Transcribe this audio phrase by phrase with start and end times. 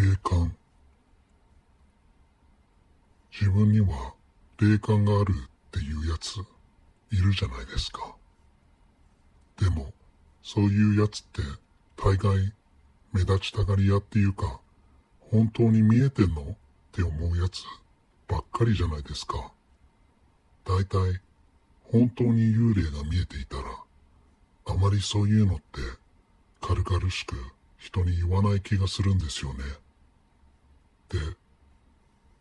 [0.00, 0.56] 霊感。
[3.30, 4.14] 自分には
[4.58, 6.36] 霊感があるっていうやつ
[7.10, 8.16] いるじゃないですか。
[9.58, 9.92] でも、
[10.42, 11.42] そういうやつって
[12.02, 12.54] 大概
[13.12, 14.60] 目立ちたがり屋っていうか、
[15.30, 16.56] 本当に見えてんのっ
[16.92, 17.62] て思うやつ
[18.26, 19.52] ばっかりじゃないですか。
[20.64, 21.20] 大体、
[21.92, 23.64] 本当に幽霊が見えていたら、
[24.64, 25.62] あまりそういうのって
[26.62, 27.34] 軽々しく
[27.76, 29.64] 人に言わない気がするんですよね。
[31.10, 31.18] で、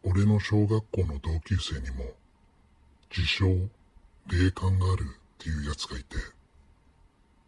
[0.04, 2.06] 俺の小学校の同級生にも、
[3.10, 3.46] 自称、
[4.28, 5.06] 霊感があるっ
[5.40, 6.16] ていうやつがいて、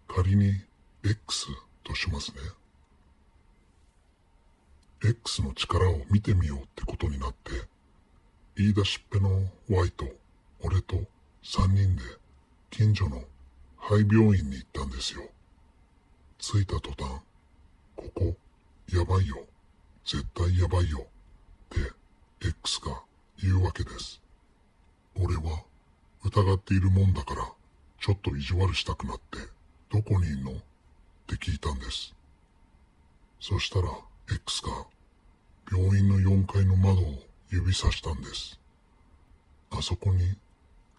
[0.07, 0.53] 仮に
[1.03, 1.47] X
[1.83, 2.37] としますね。
[5.03, 7.51] X の力を見てみようってことになって、
[8.57, 9.29] 言い出しっぺの
[9.69, 10.05] Y と
[10.63, 10.95] 俺と
[11.43, 12.03] 3人で
[12.71, 13.23] 近所の
[13.77, 15.21] 廃病院に行ったんですよ。
[16.39, 17.21] 着いた途端、
[17.95, 18.35] ここ、
[18.91, 19.37] やばいよ。
[20.05, 21.05] 絶対やばいよ。
[22.63, 23.01] X が
[23.41, 24.21] 言うわけです。
[25.19, 25.63] 俺は
[26.23, 27.51] 疑っているもんだから、
[27.99, 29.39] ちょっと意地悪したくなって、
[29.91, 30.51] どこにいんの？
[30.51, 30.53] っ
[31.25, 32.13] て聞いたんです。
[33.39, 33.89] そしたら
[34.31, 34.85] X が
[35.71, 37.15] 病院の4階の窓を
[37.49, 38.59] 指さしたんです。
[39.71, 40.35] あそこに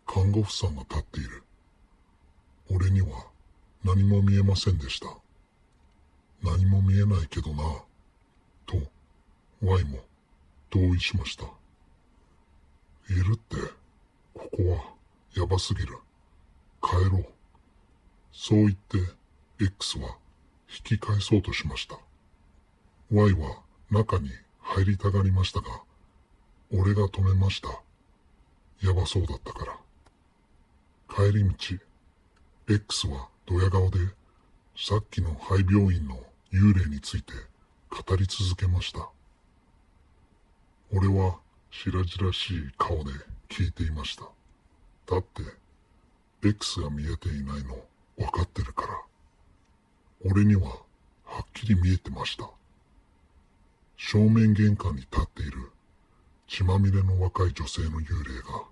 [0.05, 1.45] 看護婦さんが立っている。
[2.73, 3.09] 俺には
[3.85, 5.07] 何も見えませんでした。
[6.43, 7.63] 何も見えないけどな、
[8.67, 8.79] と
[9.63, 10.01] Y も
[10.73, 11.45] 同意しました。
[11.45, 13.57] いるって、
[14.33, 14.95] ここは
[15.37, 15.99] やばすぎる。
[16.83, 17.27] 帰ろう。
[18.33, 18.99] そう言って
[19.61, 20.17] X は
[20.69, 21.99] 引き返そうとしました。
[23.13, 25.67] Y は中に入りたがりましたが、
[26.73, 27.69] 俺が止めました。
[28.83, 29.79] やばそうだったから。
[31.15, 31.55] 帰り道、
[32.75, 33.99] X はドヤ顔で、
[34.75, 36.19] さっきの廃病院の
[36.51, 37.35] 幽霊について
[37.91, 39.11] 語り続けました。
[40.95, 41.39] 俺は
[41.71, 43.13] 白々しい顔で
[43.49, 44.25] 聞いていました。
[45.07, 45.43] だって、
[46.47, 47.77] X が見えていないの
[48.19, 48.89] 分かってるから。
[50.31, 50.69] 俺には
[51.25, 52.49] はっきり見えてました。
[53.97, 55.71] 正面玄関に立っている
[56.47, 58.65] 血まみれの若い女性の幽霊が、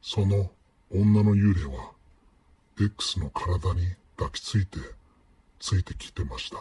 [0.00, 0.50] その
[0.90, 1.92] 女の幽霊は
[2.80, 4.78] X の体に抱きついて
[5.60, 6.56] ついてきてました。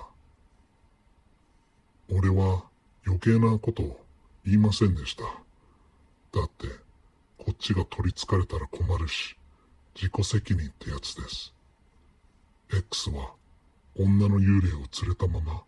[2.11, 2.65] 俺は
[3.05, 4.02] 余計なことを
[4.45, 5.23] 言いませんでした。
[5.23, 6.67] だって、
[7.37, 9.37] こっちが取り憑かれたら困るし、
[9.95, 11.53] 自己責任ってやつです。
[12.71, 13.33] X は
[13.95, 15.63] 女の幽霊を連れたまま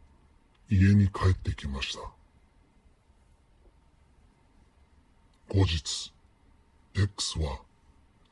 [0.70, 2.00] 家に帰ってきました。
[5.50, 6.12] 後日、
[6.96, 7.60] X は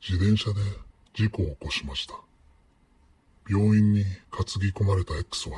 [0.06, 0.60] 自転車で
[1.14, 2.14] 事故を起こしました。
[3.48, 5.56] 病院に担ぎ込まれた X は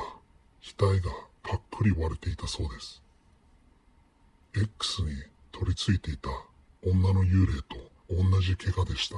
[0.61, 1.11] 額が
[1.41, 3.01] ぱっくり割れていたそうです。
[4.59, 5.09] X に
[5.51, 6.29] 取り付いていた
[6.83, 7.77] 女の幽霊と
[8.09, 9.15] 同じ怪我でした。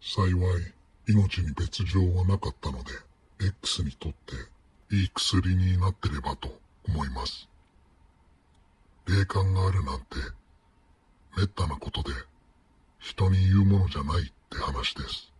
[0.00, 0.74] 幸い
[1.06, 2.90] 命に別状はなかったので
[3.40, 6.48] X にとっていい薬になってればと
[6.88, 7.48] 思います。
[9.06, 10.16] 霊感があるなんて、
[11.36, 12.10] めったなことで
[12.98, 15.32] 人に言うものじゃないって話です。